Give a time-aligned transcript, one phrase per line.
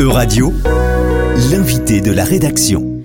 [0.00, 0.52] Euradio,
[1.50, 3.02] l'invité de la rédaction.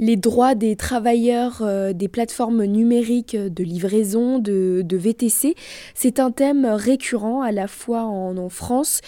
[0.00, 5.54] Les droits des travailleurs euh, des plateformes numériques de livraison, de, VTC,
[5.94, 9.02] c'est un thème récurrent à la fois en, France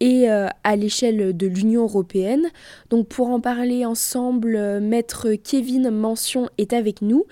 [0.00, 2.48] et euh, à l'échelle de l'Union européenne.
[2.90, 7.26] Donc pour en parler ensemble, euh, maître Kevin Mention est avec nous.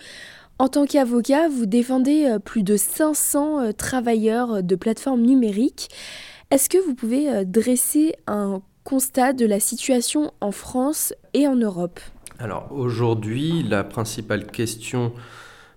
[0.61, 5.89] En tant qu'avocat, vous défendez plus de 500 travailleurs de plateformes numériques.
[6.53, 12.00] Est-ce que vous pouvez dresser un constat de la situation en France et en Europe.
[12.38, 15.12] Alors aujourd'hui, la principale question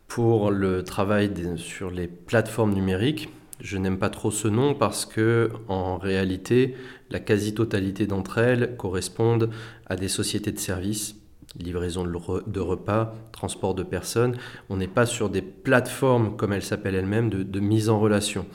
[0.08, 5.52] pour le travail sur les plateformes numériques, je n'aime pas trop ce nom parce que
[5.68, 6.76] en réalité,
[7.10, 9.50] la quasi-totalité d'entre elles correspondent
[9.88, 11.16] à des sociétés de services
[11.60, 14.36] livraison de repas, transport de personnes.
[14.70, 18.46] On n'est pas sur des plateformes, comme elles s'appellent elles-mêmes, de, mise en relation.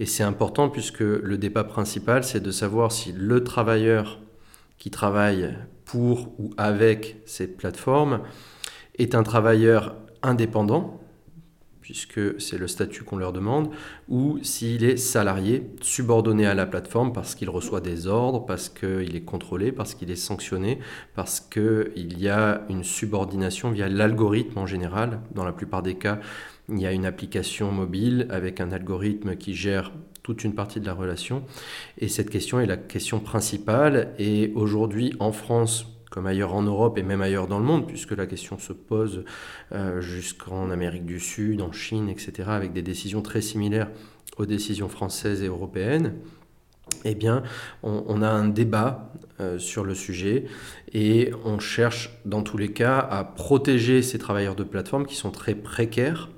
[0.00, 4.20] Et c'est important puisque le débat principal, c'est de savoir si le travailleur
[4.78, 8.20] qui travaille pour ou avec ces plateformes
[8.98, 11.00] est un travailleur indépendant,
[11.86, 13.70] puisque c'est le statut qu'on leur demande,
[14.08, 19.14] ou s'il est salarié, subordonné à la plateforme parce qu'il reçoit des ordres, parce qu'il
[19.14, 20.80] est contrôlé, parce qu'il est sanctionné,
[21.14, 25.20] parce qu'il y a une subordination via l'algorithme en général.
[25.32, 26.18] Dans la plupart des cas,
[26.68, 29.92] il y a une application mobile avec un algorithme qui gère
[30.24, 31.44] toute une partie de la relation.
[31.98, 34.12] Et cette question est la question principale.
[34.18, 38.12] Et aujourd'hui, en France, comme ailleurs en Europe et même ailleurs dans le monde, puisque
[38.12, 39.24] la question se pose
[39.72, 43.90] euh, jusqu'en Amérique du Sud, en Chine, etc., avec des décisions très similaires
[44.38, 46.14] aux décisions françaises et européennes,
[47.04, 47.42] eh bien,
[47.82, 50.46] on, a un débat euh, sur le sujet
[50.94, 55.30] et on cherche dans tous les cas à protéger ces travailleurs de plateforme qui sont
[55.30, 56.30] très précaires,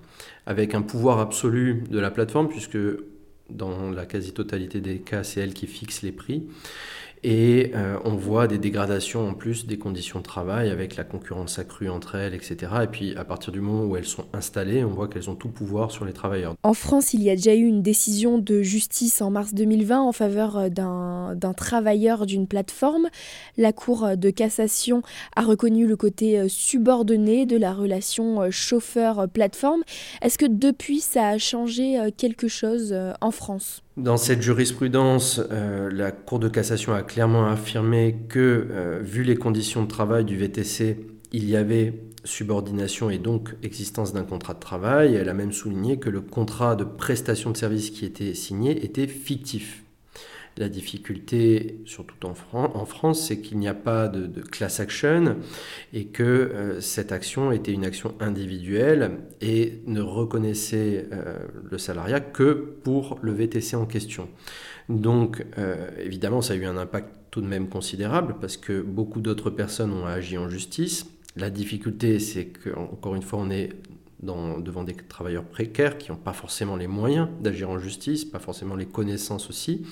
[0.44, 2.78] avec un pouvoir absolu de la plateforme, puisque
[3.48, 6.48] dans la quasi-totalité des cas, c'est elle qui fixe les prix.
[7.22, 11.58] Et euh, on voit des dégradations en plus des conditions de travail avec la concurrence
[11.58, 12.72] accrue entre elles, etc.
[12.84, 15.48] Et puis à partir du moment où elles sont installées, on voit qu'elles ont tout
[15.48, 16.54] pouvoir sur les travailleurs.
[16.62, 20.12] En France, il y a déjà eu une décision de justice en mars 2020 en
[20.12, 23.08] faveur euh, d'un travailleur d'une plateforme.
[23.56, 25.02] La Cour de cassation
[25.34, 29.82] a reconnu le côté euh, subordonné de la relation chauffeur-plateforme.
[30.22, 33.82] Est-ce que depuis, ça a changé quelque chose en France?
[33.98, 39.36] Dans cette jurisprudence, euh, la Cour de cassation a clairement affirmé que, euh, vu les
[39.36, 40.98] conditions de travail du VTC,
[41.32, 45.14] il y avait subordination et donc existence d'un contrat de travail.
[45.14, 49.06] Elle a même souligné que le contrat de prestation de service qui était signé était
[49.06, 49.84] fictif.
[50.58, 55.36] La difficulté, surtout en, France, c'est qu'il n'y a pas de, class action
[55.92, 61.38] et que euh, cette action était une action individuelle et ne reconnaissait euh,
[61.70, 64.28] le salariat que pour le VTC en question.
[64.88, 69.20] Donc, euh, évidemment, ça a eu un impact tout de même considérable parce que beaucoup
[69.20, 71.06] d'autres personnes ont agi en justice.
[71.36, 73.70] La difficulté, c'est qu'encore une fois, on est
[74.20, 78.74] devant des travailleurs précaires qui n'ont pas forcément les moyens d'agir en justice, pas forcément
[78.74, 79.86] les connaissances aussi.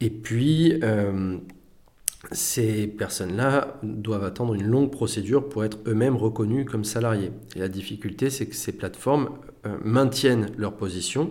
[0.00, 1.38] Et puis, euh,
[2.32, 7.32] ces personnes-là doivent attendre une longue procédure pour être eux-mêmes reconnus comme salariés.
[7.56, 9.30] La difficulté, c'est que ces plateformes
[9.66, 11.30] euh, maintiennent leur position,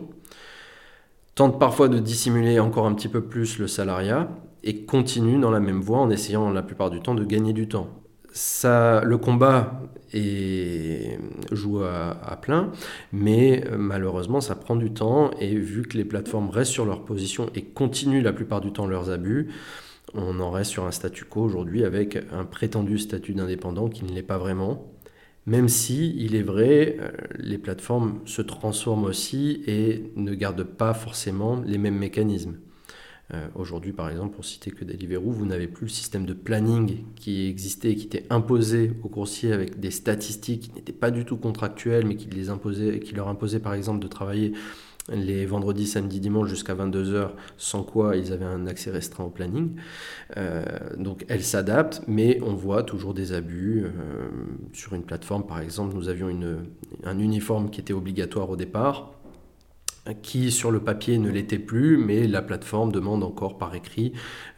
[1.36, 4.30] tentent parfois de dissimuler encore un petit peu plus le salariat
[4.64, 7.68] et continuent dans la même voie en essayant la plupart du temps de gagner du
[7.68, 7.88] temps
[8.34, 9.82] le combat
[10.14, 11.20] est,
[11.52, 12.72] joue à, plein,
[13.12, 17.06] mais euh, malheureusement ça prend du temps et vu que les plateformes restent sur leur
[17.06, 19.50] position et continuent la plupart du temps leurs abus,
[20.14, 24.12] on en reste sur un statu quo aujourd'hui avec un prétendu statut d'indépendant qui ne
[24.12, 24.92] l'est pas vraiment.
[25.46, 30.94] Même si, il est vrai, euh, les plateformes se transforment aussi et ne gardent pas
[30.94, 32.58] forcément les mêmes mécanismes.
[33.34, 37.04] Euh, aujourd'hui, par exemple, pour citer que Deliveroo, vous n'avez plus le système de planning
[37.16, 41.38] qui existait, qui était imposé aux coursiers avec des statistiques qui n'étaient pas du tout
[41.38, 42.48] contractuelles, mais qui, les
[43.00, 44.54] qui leur imposait par exemple de travailler
[45.12, 49.76] les vendredis, samedis, dimanches jusqu'à 22h, sans quoi ils avaient un accès restreint au planning.
[50.38, 50.64] Euh,
[50.98, 53.86] donc elles s'adaptent, mais on voit toujours des abus.
[53.86, 53.90] Euh,
[54.74, 56.60] sur une plateforme, par exemple, nous avions une,
[57.04, 59.19] un uniforme qui était obligatoire au départ
[60.22, 64.14] qui sur le papier ne l'était plus, mais la plateforme demande encore par écrit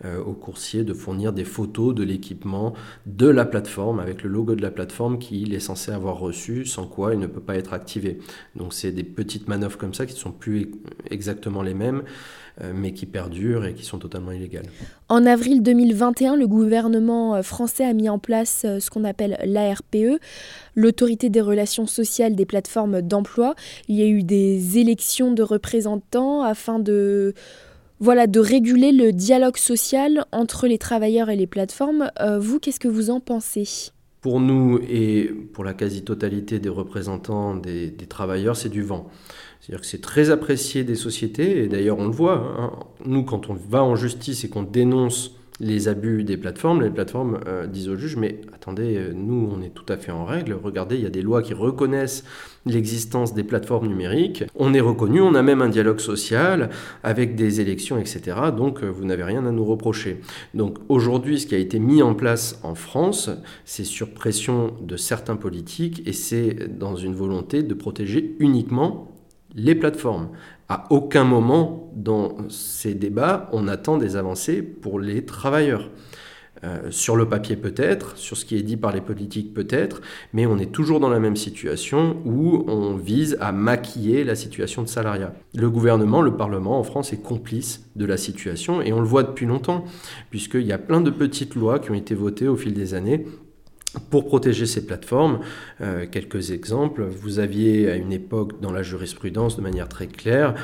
[0.05, 2.73] euh, aux coursiers de fournir des photos de l'équipement
[3.05, 6.88] de la plateforme avec le logo de la plateforme qu'il est censé avoir reçu, sans
[6.88, 8.19] quoi il ne peut pas être activé.
[8.55, 10.71] Donc c'est des petites manœuvres comme ça qui ne sont plus
[11.09, 12.03] exactement les mêmes.
[12.59, 14.65] Euh, mais qui perdurent et qui sont totalement illégales.
[15.07, 19.38] En avril 2021, le gouvernement euh, français a mis en place euh, ce qu'on appelle
[19.45, 20.19] l'ARPE,
[20.75, 23.56] l'autorité des relations sociales des plateformes d'emploi.
[23.88, 27.33] Il y a eu des élections de représentants afin de
[28.00, 32.09] voilà, de réguler le dialogue social entre les travailleurs et les plateformes.
[32.39, 33.92] Vous, qu'est-ce que vous en pensez?
[34.21, 39.09] Pour nous et pour la quasi-totalité des représentants des, travailleurs, c'est du vent.
[39.59, 42.71] C'est-à-dire que c'est très apprécié des sociétés, et d'ailleurs on le voit, hein.
[43.03, 47.39] nous quand on va en justice et qu'on dénonce les abus des plateformes, les plateformes
[47.47, 50.57] euh, disent au juge, mais attendez, euh, nous, on est tout à fait en règle.
[50.61, 52.23] Regardez, il y a des lois qui reconnaissent
[52.65, 54.43] l'existence des plateformes numériques.
[54.55, 56.71] On est reconnu, on a même un dialogue social
[57.03, 58.37] avec des élections, etc.
[58.57, 60.21] Donc, euh, vous n'avez rien à nous reprocher.
[60.55, 63.29] Donc, aujourd'hui, ce qui a été mis en place en France,
[63.63, 69.10] c'est sur pression de certains politiques et c'est dans une volonté de protéger uniquement
[69.56, 70.30] les plateformes.
[70.69, 75.89] À aucun moment dans ces débats, on attend des avancées pour les travailleurs.
[76.63, 80.00] Euh, sur le papier peut-être, sur ce qui est dit par les politiques peut-être,
[80.31, 84.83] mais on est toujours dans la même situation où on vise à maquiller la situation
[84.83, 85.33] de salariat.
[85.56, 89.24] Le gouvernement, le Parlement en France est complice de la situation et on le voit
[89.24, 89.86] depuis longtemps,
[90.30, 93.25] puisqu'il y a plein de petites lois qui ont été votées au fil des années
[94.09, 95.39] pour protéger ces plateformes,
[95.81, 97.03] euh, quelques exemples.
[97.03, 100.55] Vous aviez à une époque dans la jurisprudence de manière très claire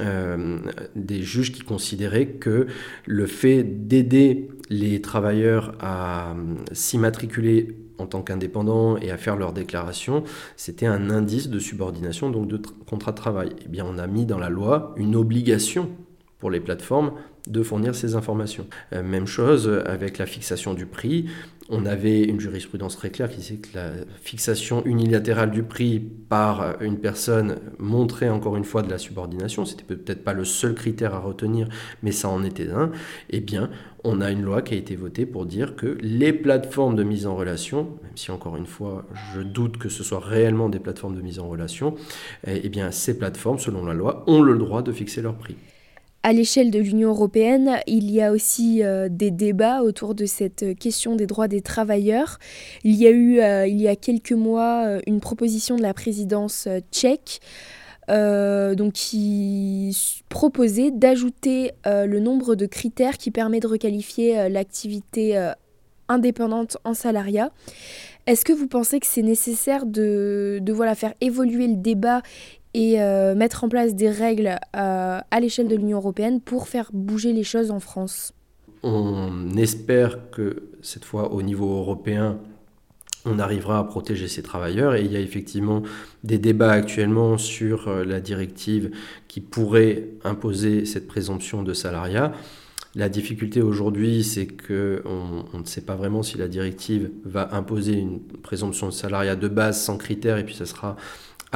[0.00, 0.58] euh,
[0.94, 2.66] des juges qui considéraient que
[3.06, 9.52] le fait d'aider les travailleurs à euh, s'immatriculer en tant qu'indépendants et à faire leur
[9.52, 10.22] déclaration,
[10.56, 13.50] c'était un indice de subordination, donc de contrat de travail.
[13.64, 15.88] Eh bien, on a mis dans la loi une obligation
[16.38, 17.12] pour les plateformes
[17.46, 18.66] de fournir ces informations.
[18.92, 21.26] même chose avec la fixation du prix
[21.68, 23.90] on avait une jurisprudence très claire qui disait que la
[24.22, 29.64] fixation unilatérale du prix par une personne montrait encore une fois de la subordination.
[29.64, 31.68] C'était peut-être pas le seul critère à retenir,
[32.02, 32.92] mais ça en était un.
[33.30, 33.70] Eh bien,
[34.04, 37.26] on a une loi qui a été votée pour dire que les plateformes de mise
[37.26, 39.04] en relation, même si encore une fois
[39.34, 41.96] je doute que ce soit réellement des plateformes de mise en relation,
[42.46, 45.56] eh bien ces plateformes, selon la loi, ont le droit de fixer leur prix.
[46.26, 50.76] À l'échelle de l'Union européenne, il y a aussi euh, des débats autour de cette
[50.76, 52.40] question des droits des travailleurs.
[52.82, 55.94] Il y a eu, euh, il y a quelques mois, euh, une proposition de la
[55.94, 57.38] présidence tchèque
[58.08, 59.96] donc qui
[60.28, 65.36] proposait d'ajouter le nombre de critères qui permet de requalifier l'activité
[66.08, 67.50] indépendante en salariat.
[68.26, 72.22] Est-ce que vous pensez que c'est nécessaire de, de faire évoluer le débat
[72.76, 76.90] et euh, mettre en place des règles euh, à l'échelle de l'Union européenne pour faire
[76.92, 78.34] bouger les choses en France.
[78.82, 82.38] On espère que cette fois au niveau européen,
[83.24, 85.82] on arrivera à protéger ces travailleurs et il y a effectivement
[86.22, 88.90] des débats actuellement sur euh, la directive
[89.26, 92.32] qui pourrait imposer cette présomption de salariat.
[92.94, 97.94] La difficulté aujourd'hui, c'est qu'on on ne sait pas vraiment si la directive va imposer
[97.94, 100.96] une présomption de salariat de base sans critères et puis ça sera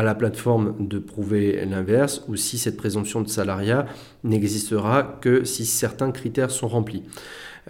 [0.00, 3.85] à la plateforme de prouver l'inverse ou si cette présomption de salariat
[4.25, 7.02] n'existera que si certains critères sont remplis.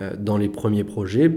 [0.01, 1.29] Euh, dans les premiers projets,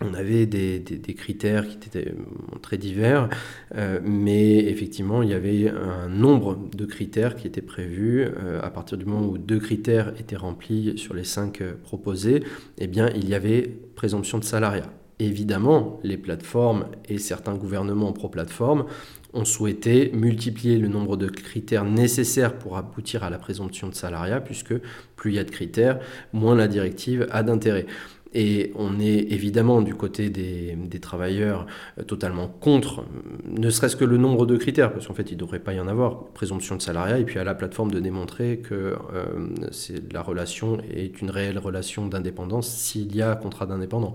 [0.00, 0.84] on avait des,
[1.16, 3.28] critères qui étaient euh, très divers,
[3.74, 8.26] euh, mais effectivement, il y avait un nombre de critères qui étaient prévus.
[8.62, 12.44] à partir du moment où deux critères étaient remplis sur les cinq proposés,
[12.78, 13.62] eh bien, il y avait
[13.96, 14.88] présomption de salariat.
[15.18, 18.84] Évidemment, les plateformes et certains gouvernements pro-plateforme
[19.32, 24.40] ont souhaité multiplier le nombre de critères nécessaires pour aboutir à la présomption de salariat,
[24.40, 24.74] puisque
[25.16, 26.00] plus il y a de critères,
[26.34, 27.86] moins la directive a d'intérêt.
[28.34, 31.66] Et on est évidemment du côté des, travailleurs
[31.98, 33.04] euh, totalement contre,
[33.46, 35.80] ne serait-ce que le nombre de critères, parce qu'en fait, il ne devrait pas y
[35.80, 39.48] en avoir, présomption de salariat, et puis à la plateforme de démontrer que euh,
[40.12, 44.12] la relation est une réelle relation d'indépendance s'il y a contrat d'indépendant.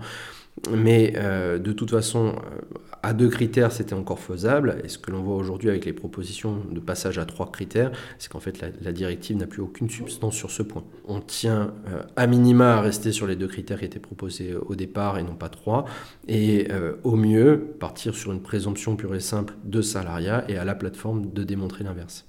[0.70, 2.60] Mais euh, de toute façon, euh,
[3.02, 4.78] à deux critères, c'était encore faisable.
[4.84, 8.30] Et ce que l'on voit aujourd'hui avec les propositions de passage à trois critères, c'est
[8.30, 10.84] qu'en fait, la, directive n'a plus aucune substance sur ce point.
[11.08, 14.76] On tient euh, à minima à rester sur les deux critères qui étaient proposés au
[14.76, 15.84] départ et non pas trois.
[16.28, 16.68] Et
[17.02, 21.32] au mieux, partir sur une présomption pure et simple de salariat et à la plateforme
[21.32, 22.24] de démontrer l'inverse.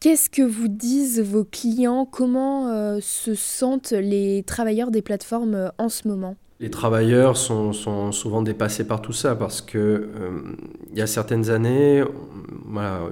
[0.00, 2.06] Qu'est-ce que vous disent vos clients?
[2.06, 6.36] Comment se sentent les travailleurs des plateformes en ce moment?
[6.60, 7.72] Les travailleurs sont,
[8.12, 10.56] souvent dépassés par tout ça parce que euh,
[10.90, 12.02] il y a certaines années,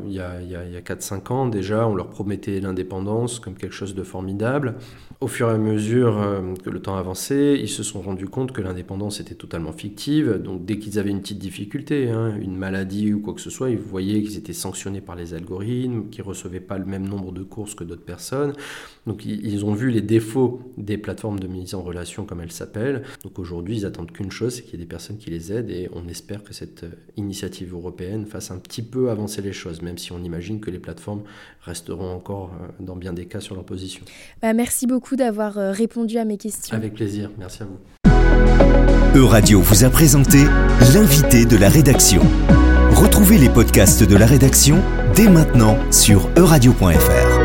[0.07, 4.03] il y a, a 4-5 ans déjà, on leur promettait l'indépendance comme quelque chose de
[4.03, 4.75] formidable.
[5.21, 8.53] Au fur et à mesure euh, que le temps avançait, ils se sont rendus compte
[8.53, 10.43] que l'indépendance était totalement fictive.
[10.43, 13.71] Donc dès qu'ils avaient une petite difficulté, hein, une maladie ou quoi que ce soit,
[13.71, 17.43] ils voyaient qu'ils étaient sanctionnés par les algorithmes, qu'ils recevaient pas le même nombre de
[17.43, 18.53] courses que d'autres personnes.
[19.07, 23.03] Donc ils ont vu les défauts des plateformes de mise en relation comme elles s'appellent.
[23.23, 25.53] Donc Donc aujourd'hui, ils attendent qu'une chose, c'est qu'il y ait des personnes qui les
[25.53, 29.53] aident et on espère que cette euh, initiative européenne fasse un petit peu avancer les
[29.53, 31.23] choses, même si on imagine que les plateformes
[31.62, 34.05] resteront encore euh, dans bien des cas sur leur position.
[34.43, 36.76] Bah, merci beaucoup d'avoir répondu à mes questions.
[36.76, 37.79] Avec plaisir, merci à vous.
[39.17, 40.45] Euradio vous a présenté
[40.93, 42.21] l'invité de la rédaction.
[42.91, 44.83] Retrouvez les podcasts de la rédaction
[45.15, 47.36] dès maintenant sur euradio.fr.